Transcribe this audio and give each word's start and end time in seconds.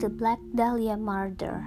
The 0.00 0.08
Black 0.08 0.40
Dahlia 0.56 0.96
Murder. 0.96 1.60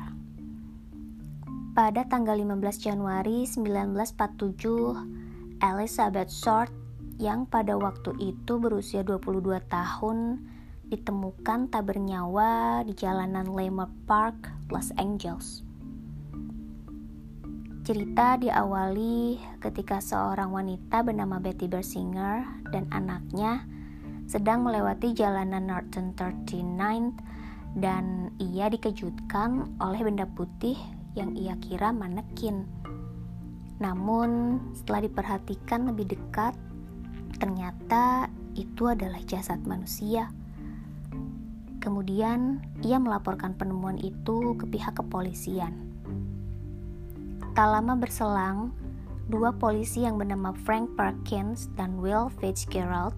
Pada 1.78 2.01
tanggal 2.09 2.33
15 2.33 2.81
Januari 2.81 3.46
1947, 3.46 5.62
Elizabeth 5.62 6.33
Short 6.33 6.73
yang 7.21 7.46
pada 7.46 7.77
waktu 7.77 8.09
itu 8.17 8.57
berusia 8.57 9.05
22 9.05 9.62
tahun 9.69 10.49
ditemukan 10.90 11.69
tak 11.69 11.94
bernyawa 11.94 12.81
di 12.81 12.97
jalanan 12.97 13.54
Leimert 13.54 13.94
Park, 14.09 14.50
Los 14.73 14.90
Angeles. 14.97 15.62
Cerita 17.86 18.41
diawali 18.41 19.38
ketika 19.62 20.02
seorang 20.02 20.50
wanita 20.50 21.05
bernama 21.05 21.38
Betty 21.38 21.70
Bersinger 21.70 22.50
dan 22.73 22.90
anaknya 22.90 23.70
sedang 24.26 24.66
melewati 24.66 25.13
jalanan 25.13 25.70
Northern 25.70 26.18
39 26.18 27.43
dan 27.73 28.30
ia 28.38 28.70
dikejutkan 28.70 29.77
oleh 29.82 30.02
benda 30.05 30.30
putih 30.30 30.77
yang 31.18 31.34
ia 31.34 31.58
kira 31.58 31.90
manekin. 31.90 32.66
Namun, 33.82 34.62
setelah 34.77 35.09
diperhatikan 35.09 35.90
lebih 35.90 36.13
dekat, 36.13 36.54
ternyata 37.41 38.30
itu 38.54 38.90
adalah 38.90 39.20
jasad 39.26 39.59
manusia. 39.66 40.30
Kemudian, 41.82 42.63
ia 42.86 43.02
melaporkan 43.02 43.58
penemuan 43.58 43.99
itu 43.99 44.55
ke 44.55 44.66
pihak 44.70 44.96
kepolisian. 44.96 45.74
Tak 47.54 47.68
lama 47.70 47.99
berselang, 47.99 48.71
dua 49.27 49.52
polisi 49.54 50.05
yang 50.08 50.16
bernama 50.16 50.55
Frank 50.63 50.96
Perkins 50.96 51.68
dan 51.76 51.99
Will 51.99 52.32
Fitzgerald 52.40 53.13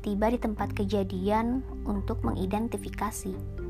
tiba 0.00 0.32
di 0.32 0.38
tempat 0.40 0.72
kejadian 0.72 1.60
untuk 1.84 2.22
mengidentifikasi. 2.24 3.67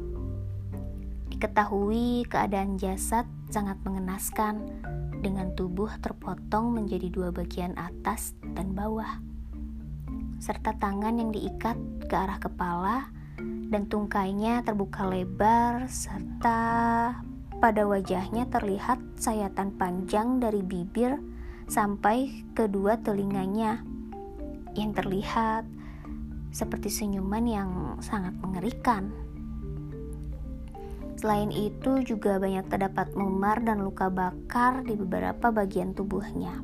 Diketahui 1.38 2.26
keadaan 2.26 2.82
jasad 2.82 3.22
sangat 3.46 3.78
mengenaskan 3.86 4.58
dengan 5.22 5.54
tubuh 5.54 5.86
terpotong 6.02 6.74
menjadi 6.74 7.14
dua 7.14 7.30
bagian 7.30 7.78
atas 7.78 8.34
dan 8.58 8.74
bawah, 8.74 9.22
serta 10.42 10.74
tangan 10.82 11.14
yang 11.14 11.30
diikat 11.30 11.78
ke 12.10 12.14
arah 12.18 12.42
kepala 12.42 13.14
dan 13.70 13.86
tungkainya 13.86 14.66
terbuka 14.66 15.06
lebar 15.06 15.86
serta 15.86 16.58
pada 17.62 17.86
wajahnya 17.86 18.50
terlihat 18.50 18.98
sayatan 19.14 19.78
panjang 19.78 20.42
dari 20.42 20.66
bibir 20.66 21.22
sampai 21.70 22.50
kedua 22.50 22.98
telinganya 22.98 23.86
yang 24.74 24.90
terlihat 24.90 25.62
seperti 26.50 26.90
senyuman 26.90 27.46
yang 27.46 27.70
sangat 28.02 28.34
mengerikan. 28.42 29.27
Selain 31.18 31.50
itu, 31.50 32.06
juga 32.06 32.38
banyak 32.38 32.70
terdapat 32.70 33.10
memar 33.18 33.58
dan 33.66 33.82
luka 33.82 34.06
bakar 34.06 34.86
di 34.86 34.94
beberapa 34.94 35.50
bagian 35.50 35.90
tubuhnya. 35.90 36.62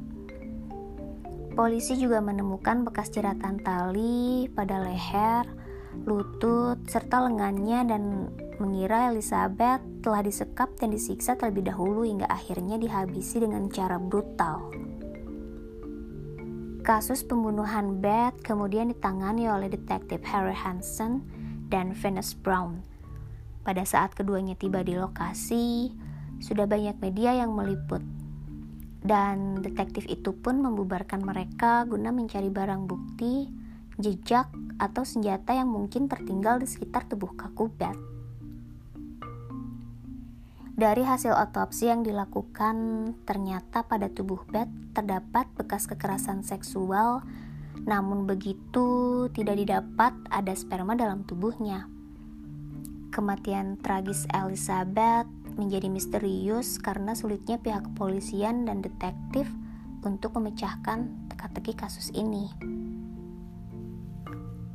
Polisi 1.54 1.94
juga 1.98 2.18
menemukan 2.18 2.82
bekas 2.82 3.10
jeratan 3.14 3.62
tali 3.62 4.50
pada 4.50 4.82
leher, 4.82 5.46
lutut, 6.02 6.82
serta 6.90 7.30
lengannya 7.30 7.86
dan 7.86 8.02
mengira 8.58 9.10
Elizabeth 9.10 9.82
telah 10.02 10.22
disekap 10.22 10.74
dan 10.78 10.90
disiksa 10.90 11.34
terlebih 11.38 11.70
dahulu 11.70 12.02
hingga 12.02 12.26
akhirnya 12.26 12.78
dihabisi 12.78 13.42
dengan 13.42 13.70
cara 13.70 13.98
brutal. 13.98 14.70
Kasus 16.84 17.24
pembunuhan 17.24 18.02
Beth 18.02 18.44
kemudian 18.44 18.92
ditangani 18.92 19.48
oleh 19.48 19.72
detektif 19.72 20.20
Harry 20.28 20.52
Hansen 20.52 21.24
dan 21.72 21.96
Venus 21.96 22.36
Brown. 22.36 22.93
Pada 23.64 23.88
saat 23.88 24.12
keduanya 24.12 24.52
tiba 24.60 24.84
di 24.84 24.92
lokasi, 24.92 25.88
sudah 26.36 26.68
banyak 26.68 27.00
media 27.00 27.32
yang 27.32 27.56
meliput. 27.56 28.04
Dan 29.00 29.64
detektif 29.64 30.04
itu 30.04 30.36
pun 30.36 30.60
membubarkan 30.60 31.24
mereka 31.24 31.88
guna 31.88 32.12
mencari 32.12 32.52
barang 32.52 32.84
bukti, 32.84 33.48
jejak, 33.96 34.52
atau 34.76 35.08
senjata 35.08 35.56
yang 35.56 35.72
mungkin 35.72 36.12
tertinggal 36.12 36.60
di 36.60 36.68
sekitar 36.68 37.08
tubuh 37.08 37.32
kaku 37.32 37.72
Beth. 37.72 38.00
Dari 40.74 41.06
hasil 41.06 41.30
otopsi 41.32 41.86
yang 41.86 42.02
dilakukan, 42.02 42.76
ternyata 43.24 43.86
pada 43.86 44.10
tubuh 44.10 44.42
Beth 44.50 44.68
terdapat 44.92 45.46
bekas 45.56 45.86
kekerasan 45.86 46.44
seksual, 46.44 47.22
namun 47.86 48.26
begitu 48.28 49.28
tidak 49.32 49.56
didapat 49.56 50.12
ada 50.28 50.52
sperma 50.52 50.98
dalam 50.98 51.22
tubuhnya. 51.22 51.93
Kematian 53.14 53.78
tragis 53.78 54.26
Elizabeth 54.34 55.30
menjadi 55.54 55.86
misterius 55.86 56.82
karena 56.82 57.14
sulitnya 57.14 57.62
pihak 57.62 57.86
kepolisian 57.86 58.66
dan 58.66 58.82
detektif 58.82 59.46
untuk 60.02 60.34
memecahkan 60.34 61.30
teka-teki 61.30 61.78
kasus 61.78 62.10
ini. 62.10 62.50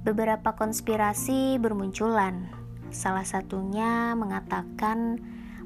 Beberapa 0.07 0.55
konspirasi 0.55 1.59
bermunculan, 1.59 2.47
salah 2.95 3.27
satunya 3.27 4.15
mengatakan 4.15 5.19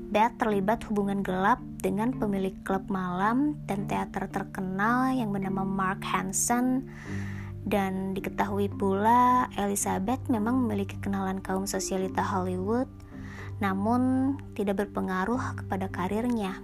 Beth 0.09 0.41
terlibat 0.41 0.81
hubungan 0.89 1.21
gelap 1.21 1.61
dengan 1.77 2.09
pemilik 2.17 2.57
klub 2.65 2.89
malam 2.89 3.53
dan 3.69 3.85
teater 3.85 4.25
terkenal 4.33 5.13
yang 5.13 5.29
bernama 5.29 5.61
Mark 5.61 6.01
Hansen 6.01 6.89
dan 7.63 8.11
diketahui 8.11 8.67
pula 8.67 9.47
Elizabeth 9.55 10.19
memang 10.27 10.67
memiliki 10.67 10.99
kenalan 10.99 11.39
kaum 11.39 11.63
sosialita 11.63 12.19
Hollywood 12.19 12.91
namun 13.63 14.35
tidak 14.57 14.83
berpengaruh 14.83 15.63
kepada 15.63 15.87
karirnya. 15.87 16.59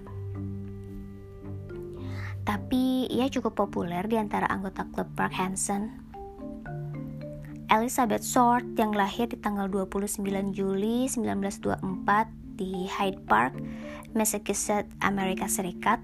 Tapi 2.44 3.08
ia 3.08 3.30
cukup 3.30 3.56
populer 3.56 4.04
di 4.10 4.18
antara 4.18 4.50
anggota 4.50 4.84
klub 4.90 5.08
Mark 5.16 5.32
Hansen. 5.38 6.10
Elizabeth 7.70 8.26
Short 8.26 8.66
yang 8.82 8.98
lahir 8.98 9.30
di 9.30 9.38
tanggal 9.38 9.70
29 9.70 10.26
Juli 10.58 11.06
1924 11.06 12.58
di 12.58 12.90
Hyde 12.90 13.22
Park, 13.30 13.54
Massachusetts, 14.18 14.90
Amerika 15.06 15.46
Serikat 15.46 16.02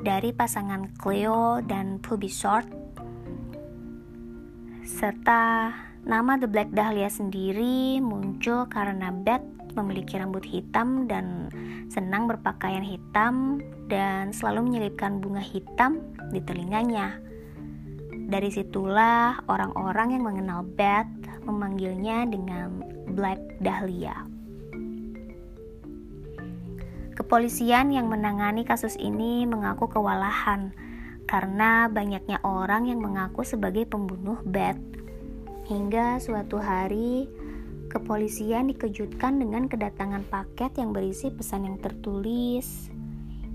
dari 0.00 0.32
pasangan 0.32 0.88
Cleo 0.96 1.60
dan 1.60 2.00
Puby 2.00 2.32
Short 2.32 2.79
serta 4.90 5.70
nama 6.02 6.34
The 6.34 6.50
Black 6.50 6.74
Dahlia 6.74 7.06
sendiri 7.06 8.02
muncul 8.02 8.66
karena 8.66 9.14
Beth 9.14 9.46
memiliki 9.78 10.18
rambut 10.18 10.42
hitam 10.42 11.06
dan 11.06 11.46
senang 11.86 12.26
berpakaian 12.26 12.82
hitam 12.82 13.62
dan 13.86 14.34
selalu 14.34 14.66
menyelipkan 14.66 15.22
bunga 15.22 15.38
hitam 15.38 16.02
di 16.34 16.42
telinganya. 16.42 17.22
Dari 18.30 18.50
situlah 18.50 19.38
orang-orang 19.46 20.18
yang 20.18 20.26
mengenal 20.26 20.66
Beth 20.66 21.06
memanggilnya 21.46 22.26
dengan 22.26 22.82
Black 23.14 23.38
Dahlia. 23.62 24.26
Kepolisian 27.14 27.94
yang 27.94 28.10
menangani 28.10 28.66
kasus 28.66 28.98
ini 28.98 29.46
mengaku 29.46 29.86
kewalahan 29.86 30.74
karena 31.30 31.86
banyaknya 31.86 32.42
orang 32.42 32.90
yang 32.90 32.98
mengaku 32.98 33.46
sebagai 33.46 33.86
pembunuh 33.86 34.42
Beth. 34.42 34.82
Hingga 35.70 36.18
suatu 36.18 36.58
hari, 36.58 37.30
kepolisian 37.86 38.66
dikejutkan 38.74 39.38
dengan 39.38 39.70
kedatangan 39.70 40.26
paket 40.26 40.74
yang 40.82 40.90
berisi 40.90 41.30
pesan 41.30 41.70
yang 41.70 41.78
tertulis. 41.78 42.90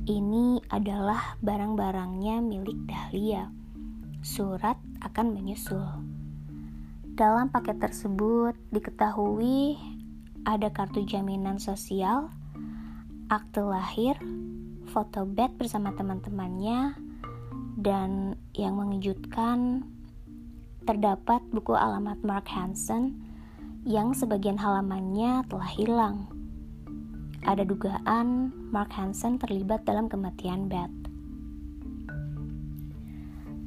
Ini 0.07 0.63
adalah 0.71 1.35
barang-barangnya 1.43 2.39
milik 2.39 2.79
Dahlia. 2.87 3.51
Surat 4.23 4.79
akan 5.03 5.35
menyusul. 5.35 5.83
Dalam 7.19 7.51
paket 7.51 7.83
tersebut 7.83 8.55
diketahui 8.71 9.75
ada 10.47 10.71
kartu 10.71 11.03
jaminan 11.03 11.59
sosial, 11.59 12.31
akte 13.27 13.59
lahir, 13.59 14.15
foto 14.95 15.27
bed 15.27 15.59
bersama 15.59 15.91
teman-temannya, 15.91 17.04
dan 17.75 18.39
yang 18.55 18.79
mengejutkan 18.79 19.83
terdapat 20.87 21.43
buku 21.51 21.75
alamat 21.75 22.23
Mark 22.23 22.47
Hansen 22.47 23.19
yang 23.83 24.15
sebagian 24.15 24.55
halamannya 24.55 25.43
telah 25.51 25.69
hilang. 25.75 26.17
Ada 27.45 27.67
dugaan 27.67 28.49
Mark 28.73 28.95
Hansen 28.95 29.37
terlibat 29.37 29.85
dalam 29.85 30.09
kematian 30.09 30.71
Beth. 30.71 30.93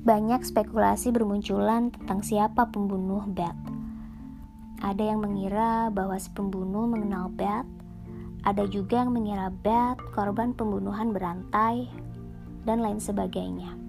Banyak 0.02 0.40
spekulasi 0.42 1.12
bermunculan 1.12 1.92
tentang 1.92 2.24
siapa 2.24 2.66
pembunuh 2.72 3.22
Beth. 3.28 3.60
Ada 4.80 5.14
yang 5.14 5.20
mengira 5.22 5.92
bahwa 5.92 6.16
si 6.16 6.30
pembunuh 6.32 6.88
mengenal 6.88 7.28
Beth 7.34 7.68
ada 8.46 8.64
juga 8.70 9.02
yang 9.02 9.12
mengira 9.12 9.50
Beth 9.50 9.98
korban 10.14 10.54
pembunuhan 10.54 11.10
berantai 11.10 11.90
dan 12.62 12.80
lain 12.80 13.02
sebagainya. 13.02 13.87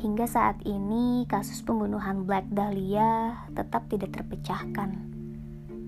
Hingga 0.00 0.24
saat 0.24 0.64
ini, 0.64 1.28
kasus 1.28 1.60
pembunuhan 1.60 2.24
Black 2.24 2.48
Dahlia 2.48 3.36
tetap 3.52 3.84
tidak 3.92 4.16
terpecahkan. 4.16 4.96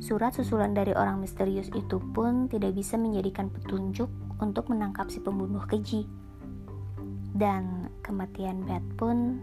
Surat 0.05 0.37
susulan 0.37 0.77
dari 0.77 0.93
orang 0.93 1.17
misterius 1.17 1.73
itu 1.73 1.97
pun 2.13 2.45
tidak 2.45 2.77
bisa 2.77 3.01
menjadikan 3.01 3.49
petunjuk 3.49 4.13
untuk 4.37 4.69
menangkap 4.69 5.09
si 5.09 5.17
pembunuh 5.17 5.65
keji. 5.65 6.05
Dan 7.33 7.89
kematian 8.05 8.69
Beth 8.69 8.85
pun 9.01 9.41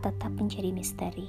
tetap 0.00 0.32
menjadi 0.40 0.72
misteri. 0.72 1.28